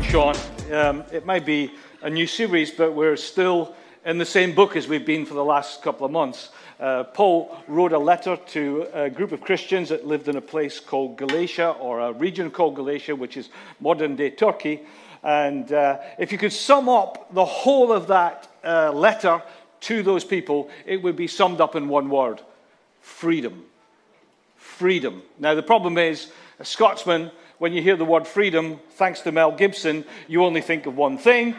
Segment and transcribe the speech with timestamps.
[0.00, 0.72] Thanks, Sean.
[0.72, 3.74] Um, it might be a new series, but we're still
[4.06, 6.48] in the same book as we've been for the last couple of months.
[6.80, 10.80] Uh, Paul wrote a letter to a group of Christians that lived in a place
[10.80, 14.80] called Galatia, or a region called Galatia, which is modern day Turkey.
[15.22, 19.42] And uh, if you could sum up the whole of that uh, letter
[19.80, 22.40] to those people, it would be summed up in one word
[23.02, 23.66] freedom.
[24.56, 25.22] Freedom.
[25.38, 29.52] Now, the problem is, a Scotsman when you hear the word freedom, thanks to Mel
[29.52, 31.54] Gibson, you only think of one thing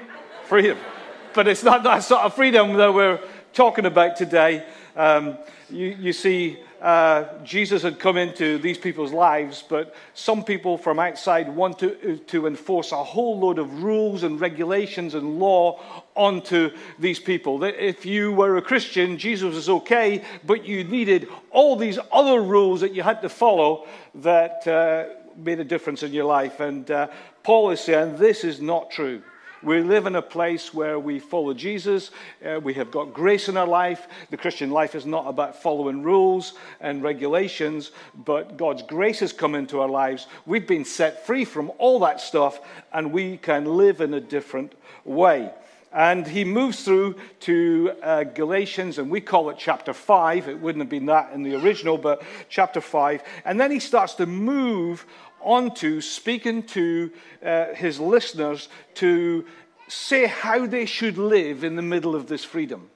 [0.46, 0.78] freedom.
[1.34, 3.22] But it's not that sort of freedom that we're
[3.54, 4.66] talking about today.
[4.98, 5.38] Um,
[5.70, 11.00] you, you, see, uh, Jesus had come into these people's lives, but some people from
[11.00, 15.80] outside want to, to enforce a whole load of rules and regulations and law
[16.18, 17.60] onto these people.
[17.60, 22.42] That if you were a Christian, Jesus was okay, but you needed all these other
[22.42, 24.68] rules that you had to follow that.
[24.68, 26.60] Uh, made a difference in your life.
[26.60, 27.08] And uh,
[27.44, 29.22] Paul is saying this is not true.
[29.64, 32.10] We live in a place where we follow Jesus.
[32.44, 34.08] Uh, we have got grace in our life.
[34.32, 37.92] The Christian life is not about following rules and regulations,
[38.26, 40.26] but God's grace has come into our lives.
[40.48, 42.60] We've been set free from all that stuff,
[42.92, 44.74] and we can live in a different
[45.06, 45.52] way.
[45.94, 50.48] And he moves through to uh, Galatians, and we call it chapter 5.
[50.48, 53.22] It wouldn't have been that in the original, but chapter 5.
[53.44, 55.06] And then he starts to move
[55.42, 57.12] onto speaking to
[57.44, 59.46] uh, his listeners to
[59.88, 62.90] say how they should live in the middle of this freedom.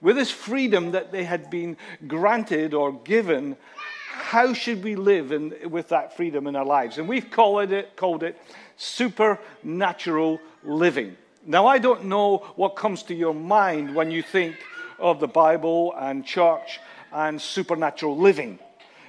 [0.00, 1.76] With this freedom that they had been
[2.08, 3.56] granted or given,
[4.08, 6.98] how should we live in, with that freedom in our lives?
[6.98, 8.40] And we've called it, called it
[8.76, 11.16] supernatural living.
[11.46, 14.56] Now, I don't know what comes to your mind when you think
[14.98, 16.80] of the Bible and church
[17.12, 18.58] and supernatural living.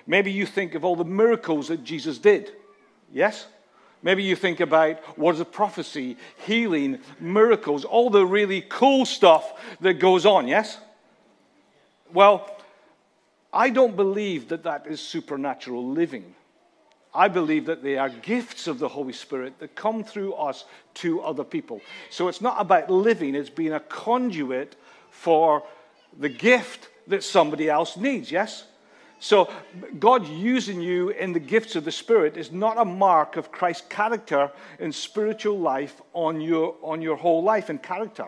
[0.07, 2.51] Maybe you think of all the miracles that Jesus did.
[3.11, 3.47] Yes?
[4.01, 9.95] Maybe you think about words of prophecy, healing, miracles, all the really cool stuff that
[9.95, 10.47] goes on.
[10.47, 10.79] Yes?
[12.13, 12.49] Well,
[13.53, 16.33] I don't believe that that is supernatural living.
[17.13, 21.21] I believe that they are gifts of the Holy Spirit that come through us to
[21.21, 21.81] other people.
[22.09, 24.75] So it's not about living, it's being a conduit
[25.09, 25.63] for
[26.17, 28.31] the gift that somebody else needs.
[28.31, 28.65] Yes?
[29.19, 29.51] So,
[29.99, 33.85] God using you in the gifts of the Spirit is not a mark of Christ's
[33.87, 38.25] character and spiritual life on your, on your whole life and character.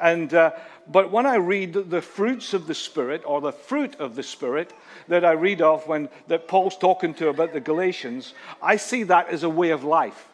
[0.00, 0.50] And, uh,
[0.88, 4.72] but when I read the fruits of the Spirit, or the fruit of the Spirit
[5.08, 9.28] that I read of when that Paul's talking to about the Galatians, I see that
[9.28, 10.28] as a way of life,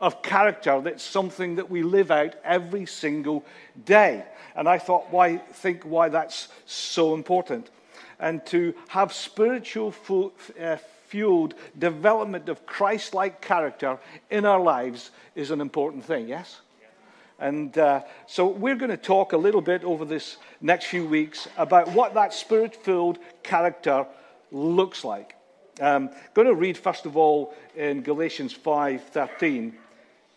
[0.00, 0.80] of character.
[0.80, 3.44] That's something that we live out every single
[3.84, 4.24] day.
[4.54, 7.70] And I thought, why think why that's so important?
[8.18, 9.94] and to have spiritual
[10.60, 10.76] uh,
[11.06, 13.98] fueled development of Christ like character
[14.30, 16.60] in our lives is an important thing, yes?
[17.38, 21.46] And uh, so we're going to talk a little bit over this next few weeks
[21.58, 24.06] about what that spirit filled character
[24.50, 25.34] looks like.
[25.80, 29.74] I'm um, going to read first of all in Galatians 5:13.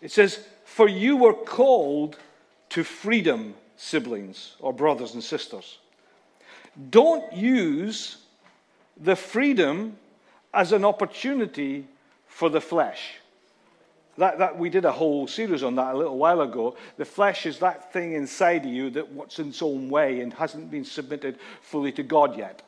[0.01, 2.17] It says, "For you were called
[2.69, 5.79] to freedom, siblings or brothers and sisters."
[6.89, 8.17] Don't use
[8.97, 9.97] the freedom
[10.53, 11.87] as an opportunity
[12.27, 13.15] for the flesh.
[14.17, 16.75] That, that, we did a whole series on that a little while ago.
[16.97, 20.69] The flesh is that thing inside of you that wants its own way and hasn't
[20.69, 22.61] been submitted fully to God yet,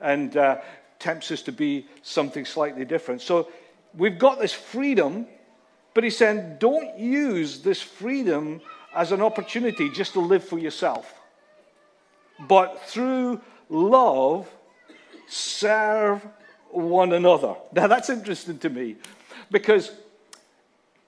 [0.00, 0.58] and uh,
[0.98, 3.22] tempts us to be something slightly different.
[3.22, 3.48] So
[3.94, 5.26] we've got this freedom,
[5.94, 8.60] but he's saying don't use this freedom
[8.94, 11.12] as an opportunity just to live for yourself
[12.38, 14.48] but through love
[15.28, 16.26] serve
[16.70, 17.54] one another.
[17.72, 18.96] Now that's interesting to me
[19.50, 19.90] because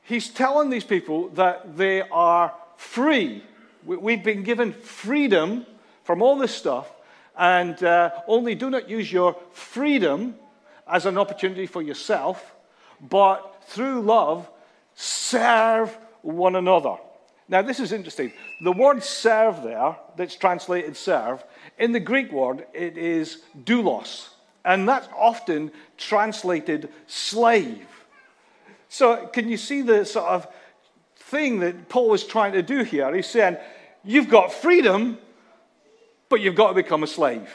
[0.02, 3.42] he's telling these people that they are free.
[3.84, 5.66] We've been given freedom
[6.04, 6.90] from all this stuff,
[7.38, 10.34] and uh, only do not use your freedom
[10.86, 12.54] as an opportunity for yourself,
[13.00, 14.50] but through love,
[14.94, 16.96] serve one another.
[17.48, 18.32] Now, this is interesting.
[18.62, 21.44] The word serve there, that's translated serve,
[21.78, 24.28] in the Greek word, it is doulos.
[24.64, 27.86] And that's often translated slave.
[28.88, 30.48] So, can you see the sort of
[31.16, 33.14] thing that Paul is trying to do here?
[33.14, 33.56] He's saying,
[34.04, 35.18] You've got freedom,
[36.28, 37.48] but you've got to become a slave.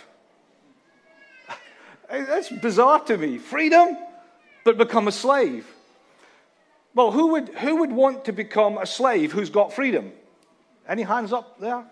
[2.10, 3.38] That's bizarre to me.
[3.38, 3.98] Freedom,
[4.64, 5.68] but become a slave.
[6.94, 10.12] Well, who would, who would want to become a slave who's got freedom?
[10.88, 11.86] Any hands up there?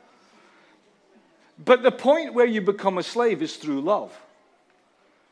[1.63, 4.15] But the point where you become a slave is through love.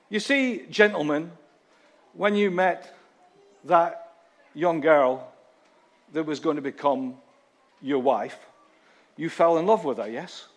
[0.10, 1.32] You see, gentlemen,
[2.14, 2.96] when you met
[3.66, 4.14] that
[4.54, 5.32] young girl
[6.14, 7.16] that was going to become
[7.82, 8.38] your wife,
[9.18, 10.48] you fell in love with her, yes?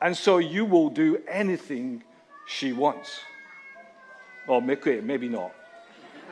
[0.00, 2.04] And so you will do anything
[2.46, 3.20] she wants.
[4.46, 5.52] Or maybe, maybe not.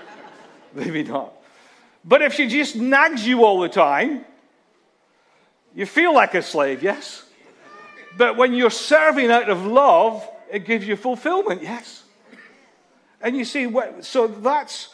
[0.74, 1.32] maybe not.
[2.04, 4.24] But if she just nags you all the time,
[5.74, 7.24] you feel like a slave, yes?
[8.16, 12.04] But when you're serving out of love, it gives you fulfillment, yes?
[13.20, 13.72] And you see,
[14.02, 14.90] so that's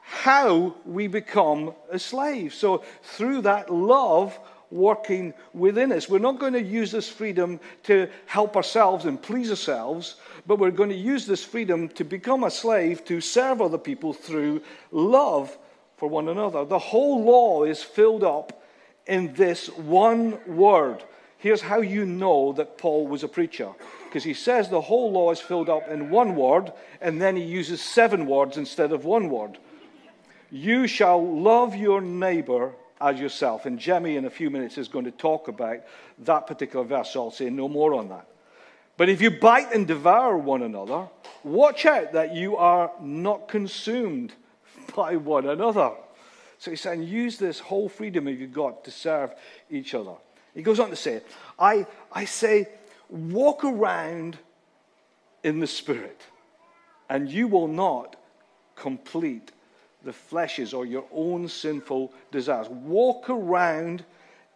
[0.00, 2.54] how we become a slave.
[2.54, 4.38] So through that love
[4.70, 9.50] working within us, we're not going to use this freedom to help ourselves and please
[9.50, 10.16] ourselves,
[10.46, 14.12] but we're going to use this freedom to become a slave to serve other people
[14.12, 15.56] through love
[15.96, 16.64] for one another.
[16.64, 18.62] The whole law is filled up
[19.06, 21.02] in this one word.
[21.38, 23.70] Here's how you know that Paul was a preacher.
[24.04, 27.42] Because he says the whole law is filled up in one word, and then he
[27.42, 29.58] uses seven words instead of one word.
[30.50, 33.66] You shall love your neighbor as yourself.
[33.66, 35.78] And Jemmy, in a few minutes, is going to talk about
[36.20, 38.26] that particular verse, so I'll say no more on that.
[38.96, 41.08] But if you bite and devour one another,
[41.44, 44.32] watch out that you are not consumed
[44.96, 45.92] by one another.
[46.58, 49.32] So he's saying, use this whole freedom you've got to serve
[49.70, 50.14] each other.
[50.54, 51.22] He goes on to say,
[51.58, 52.68] I, I say,
[53.08, 54.36] walk around
[55.44, 56.20] in the Spirit,
[57.08, 58.16] and you will not
[58.74, 59.52] complete
[60.04, 62.68] the flesh's or your own sinful desires.
[62.68, 64.04] Walk around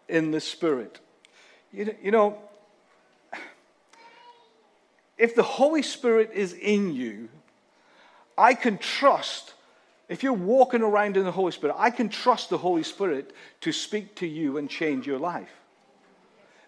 [0.09, 1.01] in the Spirit.
[1.73, 2.39] You, you know,
[5.19, 7.29] if the Holy Spirit is in you,
[8.37, 9.55] I can trust,
[10.09, 13.73] if you're walking around in the Holy Spirit, I can trust the Holy Spirit to
[13.73, 15.51] speak to you and change your life.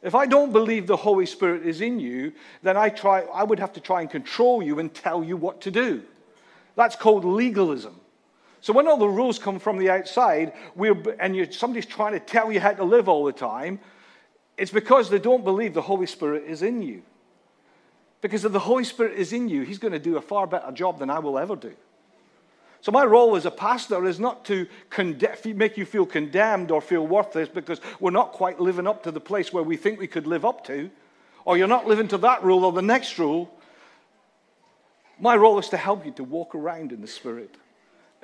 [0.02, 2.32] If I don't believe the Holy Spirit is in you,
[2.62, 5.62] then I, try, I would have to try and control you and tell you what
[5.62, 6.02] to do.
[6.76, 7.98] That's called legalism.
[8.64, 10.54] So when all the rules come from the outside,
[11.20, 13.78] and somebody's trying to tell you how to live all the time,
[14.56, 17.02] it's because they don't believe the Holy Spirit is in you.
[18.22, 20.72] Because if the Holy Spirit is in you, He's going to do a far better
[20.72, 21.74] job than I will ever do.
[22.80, 24.66] So, my role as a pastor is not to
[25.44, 29.20] make you feel condemned or feel worthless because we're not quite living up to the
[29.20, 30.90] place where we think we could live up to,
[31.44, 33.54] or you're not living to that rule or the next rule.
[35.20, 37.58] My role is to help you to walk around in the Spirit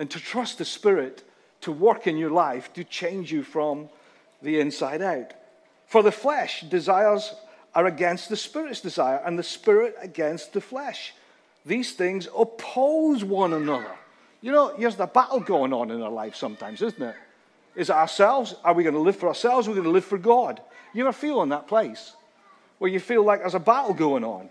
[0.00, 1.22] and to trust the Spirit
[1.60, 3.90] to work in your life to change you from
[4.40, 5.34] the inside out.
[5.86, 7.34] For the flesh desires
[7.74, 11.12] are against the Spirit's desire, and the Spirit against the flesh.
[11.66, 13.94] These things oppose one another.
[14.40, 17.14] You know, there's the battle going on in our life sometimes, isn't it?
[17.76, 18.54] Is it ourselves?
[18.64, 19.68] Are we going to live for ourselves?
[19.68, 20.62] Are we going to live for God?
[20.94, 22.16] You ever feel in that place
[22.78, 24.48] where you feel like there's a battle going on?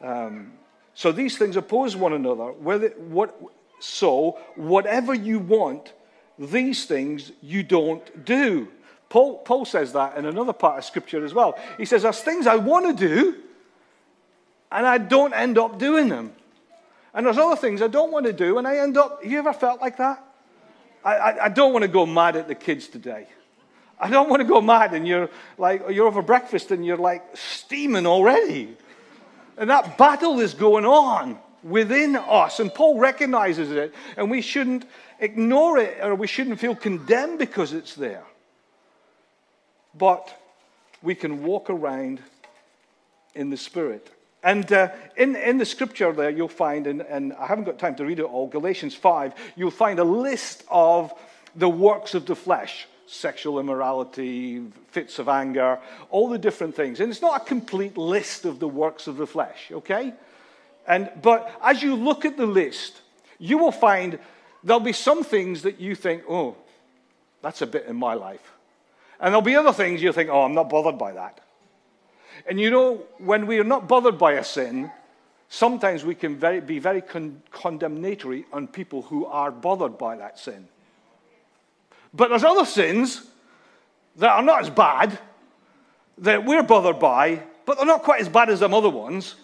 [0.00, 0.52] Um,
[0.94, 2.52] so these things oppose one another.
[2.52, 3.36] Whether, what,
[3.82, 5.92] so, whatever you want,
[6.38, 8.68] these things you don't do.
[9.08, 11.58] Paul, Paul says that in another part of Scripture as well.
[11.78, 13.36] He says, There's things I want to do,
[14.70, 16.32] and I don't end up doing them.
[17.12, 19.20] And there's other things I don't want to do, and I end up.
[19.22, 20.24] Have you ever felt like that?
[21.04, 23.26] I, I, I don't want to go mad at the kids today.
[23.98, 27.36] I don't want to go mad, and you're like, you're over breakfast and you're like
[27.36, 28.76] steaming already.
[29.56, 32.60] And that battle is going on within us.
[32.60, 34.84] And Paul recognizes it, and we shouldn't
[35.20, 38.24] ignore it or we shouldn't feel condemned because it's there.
[39.94, 40.36] But
[41.02, 42.20] we can walk around
[43.34, 44.10] in the Spirit.
[44.42, 47.94] And uh, in, in the scripture there, you'll find, and, and I haven't got time
[47.96, 51.12] to read it all, Galatians 5, you'll find a list of
[51.54, 56.98] the works of the flesh sexual immorality, fits of anger, all the different things.
[56.98, 60.14] And it's not a complete list of the works of the flesh, okay?
[60.86, 63.00] And, but as you look at the list,
[63.38, 64.18] you will find
[64.64, 66.56] there'll be some things that you think, oh,
[67.40, 68.52] that's a bit in my life.
[69.20, 71.40] And there'll be other things you think, oh, I'm not bothered by that.
[72.46, 74.90] And you know, when we are not bothered by a sin,
[75.48, 80.38] sometimes we can very, be very con- condemnatory on people who are bothered by that
[80.38, 80.66] sin.
[82.14, 83.24] But there's other sins
[84.16, 85.18] that are not as bad,
[86.18, 89.36] that we're bothered by, but they're not quite as bad as them other ones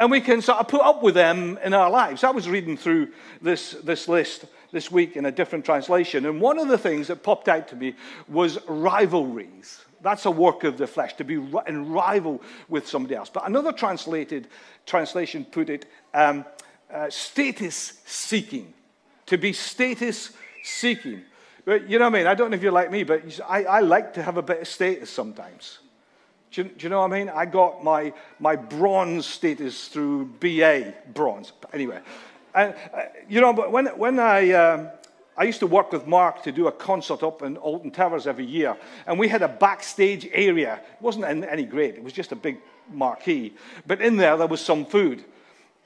[0.00, 2.24] and we can sort of put up with them in our lives.
[2.24, 3.08] I was reading through
[3.42, 7.22] this, this list this week in a different translation, and one of the things that
[7.22, 7.94] popped out to me
[8.26, 9.84] was rivalries.
[10.00, 12.40] That's a work of the flesh, to be in rival
[12.70, 13.28] with somebody else.
[13.28, 14.48] But another translated
[14.86, 16.46] translation put it um,
[16.90, 18.72] uh, status seeking,
[19.26, 21.20] to be status seeking.
[21.66, 22.26] But you know what I mean?
[22.26, 24.62] I don't know if you're like me, but I, I like to have a bit
[24.62, 25.80] of status sometimes.
[26.52, 27.28] Do you, do you, know what I mean?
[27.28, 31.52] I got my, my bronze status through BA bronze.
[31.72, 32.00] Anyway,
[32.54, 34.88] and, uh, you know, but when, when I, um,
[35.36, 38.46] I used to work with Mark to do a concert up in Alton Towers every
[38.46, 38.76] year,
[39.06, 40.74] and we had a backstage area.
[40.74, 42.58] It wasn't any great, it was just a big
[42.90, 43.54] marquee.
[43.86, 45.24] But in there, there was some food.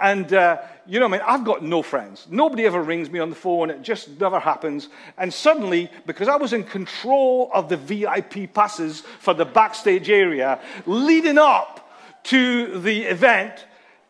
[0.00, 2.26] And, uh, you know, I mean, I've got no friends.
[2.28, 3.70] Nobody ever rings me on the phone.
[3.70, 4.88] It just never happens.
[5.16, 10.60] And suddenly, because I was in control of the VIP passes for the backstage area,
[10.84, 11.88] leading up
[12.24, 13.66] to the event,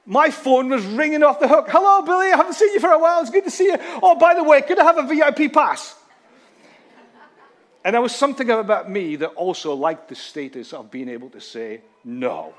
[0.07, 1.67] my phone was ringing off the hook.
[1.69, 2.33] Hello, Billy.
[2.33, 3.21] I haven't seen you for a while.
[3.21, 3.77] It's good to see you.
[4.03, 5.97] Oh, by the way, could I have a VIP pass?
[7.85, 11.41] And there was something about me that also liked the status of being able to
[11.41, 12.55] say no.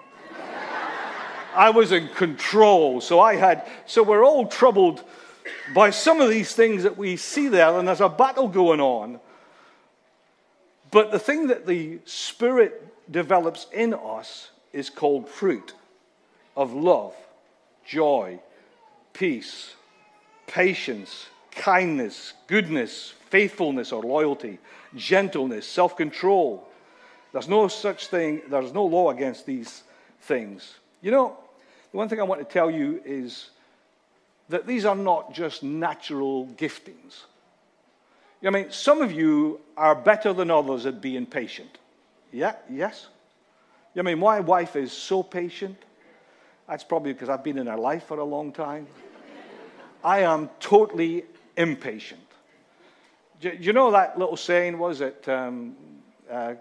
[1.55, 3.01] I was in control.
[3.01, 5.03] So I had, so we're all troubled
[5.73, 9.19] by some of these things that we see there, and there's a battle going on.
[10.91, 15.73] But the thing that the Spirit develops in us is called fruit
[16.55, 17.13] of love,
[17.85, 18.39] joy,
[19.13, 19.75] peace,
[20.47, 24.59] patience, kindness, goodness, faithfulness or loyalty,
[24.95, 26.67] gentleness, self control.
[27.33, 29.83] There's no such thing, there's no law against these
[30.21, 30.75] things.
[31.01, 31.37] You know,
[31.95, 33.51] the one thing I want to tell you is
[34.49, 37.21] that these are not just natural giftings.
[38.45, 41.77] I mean, some of you are better than others at being patient.
[42.33, 43.07] Yeah, yes?
[43.97, 45.77] I mean, my wife is so patient.
[46.67, 48.87] That's probably because I've been in her life for a long time.
[50.03, 51.23] I am totally
[51.55, 52.27] impatient.
[53.39, 55.29] Do you know that little saying was it?
[55.29, 55.77] Um,
[56.29, 56.55] uh, uh,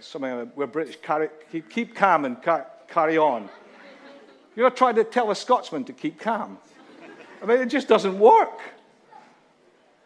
[0.00, 3.50] something we're British, carry, keep, keep calm and car, carry on.
[4.56, 6.58] You ever trying to tell a Scotsman to keep calm?
[7.42, 8.60] I mean, it just doesn't work.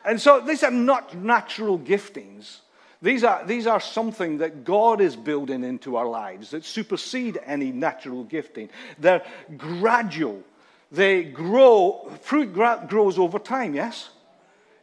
[0.04, 2.60] And so these are not natural giftings.
[3.00, 7.70] These are, these are something that God is building into our lives that supersede any
[7.70, 8.70] natural gifting.
[8.98, 9.24] They're
[9.56, 10.42] gradual.
[10.90, 12.54] They grow, fruit
[12.88, 14.10] grows over time, yes?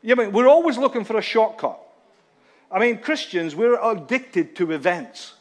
[0.08, 1.80] I mean, we're always looking for a shortcut.
[2.72, 5.34] I mean, Christians, we're addicted to events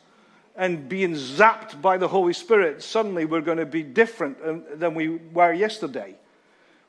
[0.56, 4.94] and being zapped by the Holy Spirit, suddenly we're going to be different um, than
[4.94, 6.14] we were yesterday.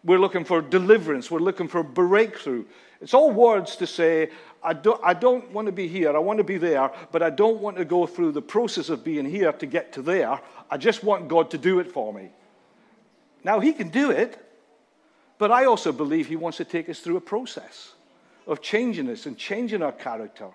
[0.04, 1.32] We're looking for deliverance.
[1.32, 2.66] We're looking for breakthrough.
[3.02, 4.30] It's all words to say,
[4.64, 6.16] I don't, I don't want to be here.
[6.16, 9.04] I want to be there, but I don't want to go through the process of
[9.04, 10.40] being here to get to there.
[10.70, 12.30] I just want God to do it for me.
[13.44, 14.40] Now, He can do it,
[15.40, 17.94] but I also believe He wants to take us through a process
[18.46, 20.50] of changing us and changing our character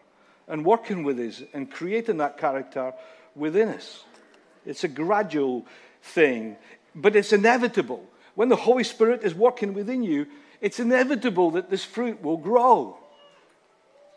[0.51, 2.93] and working with us and creating that character
[3.35, 4.05] within us.
[4.67, 5.65] It's a gradual
[6.03, 6.57] thing,
[6.95, 8.05] but it's inevitable.
[8.35, 10.27] When the Holy Spirit is working within you,
[10.61, 12.99] it's inevitable that this fruit will grow.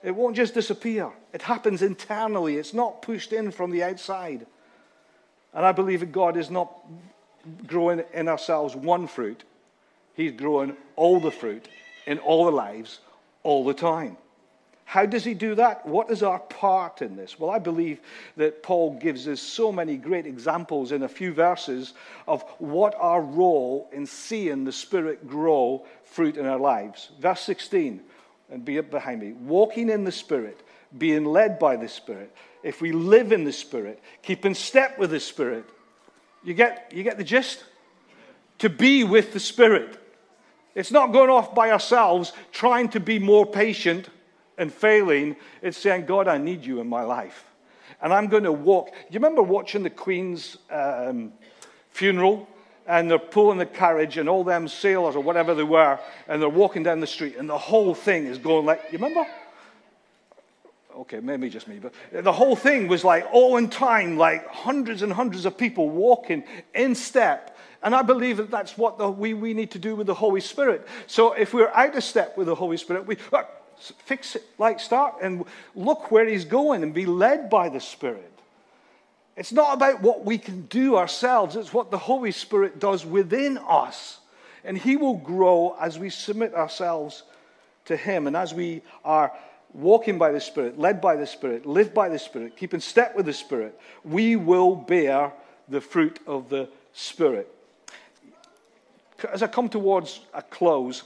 [0.03, 1.11] It won't just disappear.
[1.31, 2.57] It happens internally.
[2.57, 4.45] It's not pushed in from the outside.
[5.53, 6.75] And I believe that God is not
[7.65, 9.43] growing in ourselves one fruit,
[10.15, 11.67] He's growing all the fruit
[12.05, 12.99] in all the lives
[13.43, 14.17] all the time.
[14.85, 15.85] How does he do that?
[15.85, 17.39] What is our part in this?
[17.39, 18.01] Well, I believe
[18.37, 21.93] that Paul gives us so many great examples in a few verses
[22.27, 27.09] of what our role in seeing the Spirit grow fruit in our lives.
[27.19, 28.01] Verse 16,
[28.51, 29.33] and be up behind me.
[29.33, 30.61] Walking in the Spirit,
[30.97, 32.35] being led by the Spirit.
[32.61, 35.65] If we live in the Spirit, keep in step with the Spirit.
[36.43, 37.63] You get, you get the gist?
[38.59, 39.97] To be with the Spirit.
[40.75, 44.09] It's not going off by ourselves trying to be more patient
[44.57, 47.45] and failing, it's saying, God, I need you in my life.
[48.01, 48.89] And I'm going to walk.
[49.09, 51.33] You remember watching the Queen's um,
[51.91, 52.47] funeral?
[52.85, 56.49] And they're pulling the carriage, and all them sailors or whatever they were, and they're
[56.49, 59.25] walking down the street, and the whole thing is going like, you remember?
[60.93, 65.01] Okay, maybe just me, but the whole thing was like all in time, like hundreds
[65.01, 66.43] and hundreds of people walking
[66.75, 67.57] in step.
[67.83, 70.41] And I believe that that's what the, we, we need to do with the Holy
[70.41, 70.85] Spirit.
[71.07, 73.15] So if we're out of step with the Holy Spirit, we,
[73.77, 78.31] fix it, like start and look where he's going and be led by the Spirit.
[79.35, 83.57] It's not about what we can do ourselves, it's what the Holy Spirit does within
[83.57, 84.19] us.
[84.63, 87.23] And he will grow as we submit ourselves
[87.85, 89.33] to him and as we are
[89.73, 93.15] walking by the Spirit, led by the Spirit, live by the Spirit, keep in step
[93.15, 95.33] with the Spirit, we will bear
[95.67, 97.49] the fruit of the Spirit.
[99.31, 101.03] As I come towards a close,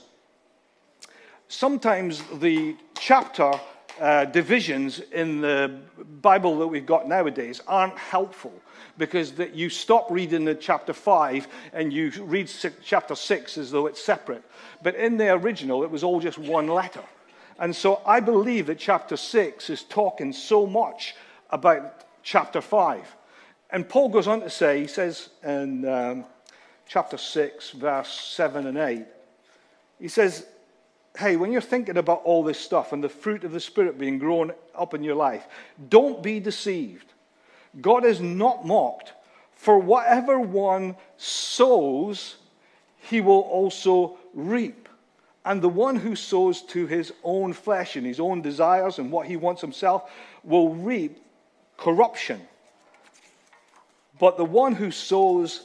[1.48, 3.52] sometimes the chapter
[4.00, 5.80] uh, divisions in the
[6.20, 8.52] Bible that we've got nowadays aren't helpful
[8.96, 13.70] because that you stop reading the chapter 5 and you read six, chapter 6 as
[13.70, 14.42] though it's separate.
[14.82, 17.02] But in the original, it was all just one letter.
[17.58, 21.16] And so I believe that chapter 6 is talking so much
[21.50, 23.16] about chapter 5.
[23.70, 26.24] And Paul goes on to say, he says in um,
[26.86, 29.04] chapter 6, verse 7 and 8,
[29.98, 30.46] he says,
[31.18, 34.18] hey, when you're thinking about all this stuff and the fruit of the Spirit being
[34.18, 35.48] grown up in your life,
[35.88, 37.12] don't be deceived.
[37.80, 39.14] God is not mocked.
[39.52, 42.36] For whatever one sows,
[42.98, 44.88] he will also reap.
[45.44, 49.26] And the one who sows to his own flesh and his own desires and what
[49.26, 50.08] he wants himself
[50.44, 51.18] will reap
[51.76, 52.40] corruption.
[54.20, 55.62] But the one who sows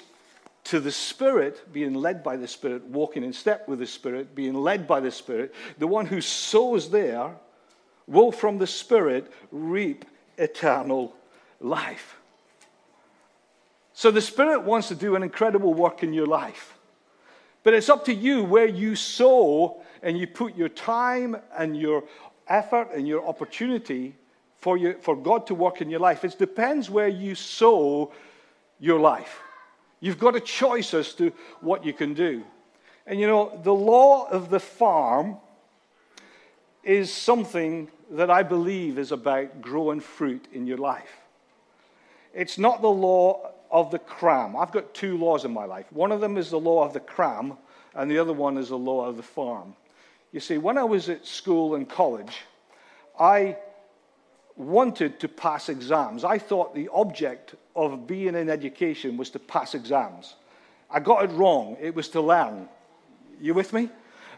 [0.65, 4.53] to the Spirit, being led by the Spirit, walking in step with the Spirit, being
[4.53, 7.31] led by the Spirit, the one who sows there
[8.07, 10.05] will from the Spirit reap
[10.37, 11.15] eternal
[11.59, 12.17] life.
[13.93, 16.77] So the Spirit wants to do an incredible work in your life.
[17.63, 22.03] But it's up to you where you sow and you put your time and your
[22.47, 24.15] effort and your opportunity
[24.57, 26.23] for, for God to work in your life.
[26.25, 28.11] It depends where you sow
[28.79, 29.39] your life.
[30.03, 31.31] You've got a choice as to
[31.61, 32.43] what you can do.
[33.07, 35.37] And you know, the law of the farm
[36.83, 41.21] is something that I believe is about growing fruit in your life.
[42.33, 44.57] It's not the law of the cram.
[44.57, 45.85] I've got two laws in my life.
[45.93, 47.53] One of them is the law of the cram,
[47.95, 49.73] and the other one is the law of the farm.
[50.33, 52.41] You see, when I was at school and college,
[53.17, 53.55] I
[54.55, 56.23] wanted to pass exams.
[56.23, 60.35] I thought the object of being in education was to pass exams.
[60.89, 61.77] I got it wrong.
[61.81, 62.69] It was to learn.
[63.41, 63.89] You with me?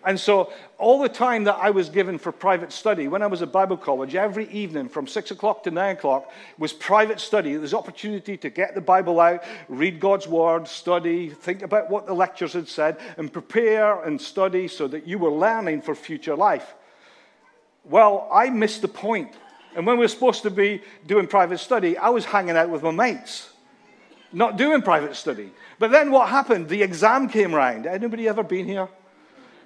[0.06, 3.42] And so, all the time that I was given for private study, when I was
[3.42, 7.54] at Bible college, every evening from 6 o'clock to 9 o'clock was private study.
[7.54, 12.06] There was opportunity to get the Bible out, read God's Word, study, think about what
[12.06, 16.36] the lectures had said, and prepare and study so that you were learning for future
[16.36, 16.76] life.
[17.84, 19.34] Well, I missed the point.
[19.76, 22.82] And when we were supposed to be doing private study, I was hanging out with
[22.82, 23.50] my mates,
[24.32, 25.52] not doing private study.
[25.80, 26.70] But then what happened?
[26.70, 27.86] The exam came round.
[27.86, 28.88] Anybody ever been here?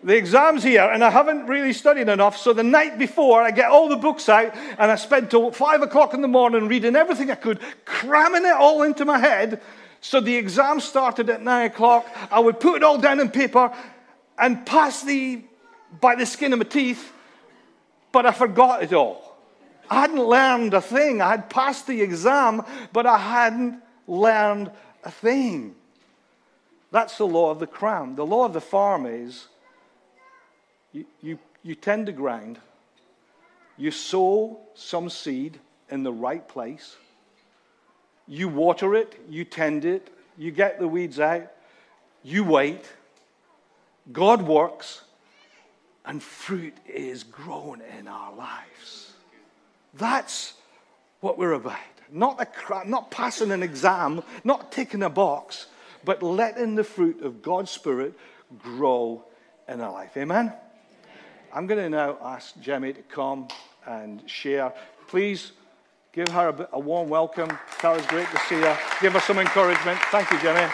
[0.04, 2.38] The exam's here, and I haven't really studied enough.
[2.38, 5.82] So the night before, I get all the books out, and I spent till five
[5.82, 9.62] o'clock in the morning reading everything I could, cramming it all into my head.
[10.02, 12.08] So the exam started at nine o'clock.
[12.32, 13.74] I would put it all down in paper
[14.38, 15.44] and pass the
[16.00, 17.12] by the skin of my teeth,
[18.12, 19.29] but I forgot it all.
[19.90, 21.22] I hadn't learned a thing.
[21.22, 24.72] I had passed the exam, but I hadn't learned
[25.04, 25.76] a thing.
[26.92, 28.16] That's the law of the cram.
[28.16, 29.48] The law of the farm is
[30.92, 32.60] you, you, you tend to ground,
[33.78, 36.98] you sow some seed in the right place,
[38.28, 41.52] you water it, you tend it, you get the weeds out,
[42.24, 42.86] you wait,
[44.12, 45.04] God works,
[46.06, 49.09] and fruit is grown in our lives.
[50.00, 50.54] That's
[51.20, 51.78] what we're about.
[52.12, 55.68] Not, a, not passing an exam, not ticking a box,
[56.04, 58.14] but letting the fruit of God's Spirit
[58.58, 59.24] grow
[59.68, 60.18] in our life.
[60.18, 60.52] Amen?
[61.54, 63.48] I'm going to now ask Jemmy to come
[63.86, 64.74] and share.
[65.08, 65.52] Please
[66.14, 67.56] give her a, a warm welcome.
[67.80, 68.78] Tell us great to see her.
[69.02, 70.00] Give her some encouragement.
[70.12, 70.72] Thank you, Jemmy.